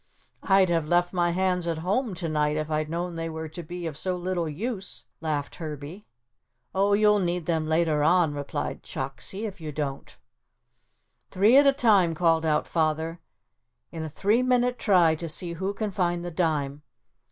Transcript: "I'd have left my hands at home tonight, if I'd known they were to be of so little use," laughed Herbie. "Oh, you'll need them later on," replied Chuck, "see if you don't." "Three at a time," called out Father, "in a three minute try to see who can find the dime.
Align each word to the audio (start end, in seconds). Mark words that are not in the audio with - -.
"I'd 0.41 0.69
have 0.69 0.87
left 0.87 1.13
my 1.13 1.29
hands 1.29 1.67
at 1.67 1.77
home 1.77 2.15
tonight, 2.15 2.57
if 2.57 2.71
I'd 2.71 2.89
known 2.89 3.13
they 3.13 3.29
were 3.29 3.47
to 3.49 3.61
be 3.61 3.85
of 3.85 3.95
so 3.95 4.15
little 4.17 4.49
use," 4.49 5.05
laughed 5.19 5.57
Herbie. 5.57 6.07
"Oh, 6.73 6.93
you'll 6.93 7.19
need 7.19 7.45
them 7.45 7.67
later 7.67 8.01
on," 8.03 8.33
replied 8.33 8.81
Chuck, 8.81 9.21
"see 9.21 9.45
if 9.45 9.61
you 9.61 9.71
don't." 9.71 10.17
"Three 11.29 11.55
at 11.55 11.67
a 11.67 11.71
time," 11.71 12.15
called 12.15 12.47
out 12.47 12.65
Father, 12.65 13.19
"in 13.91 14.01
a 14.03 14.09
three 14.09 14.41
minute 14.41 14.79
try 14.79 15.13
to 15.13 15.29
see 15.29 15.53
who 15.53 15.71
can 15.71 15.91
find 15.91 16.25
the 16.25 16.31
dime. 16.31 16.81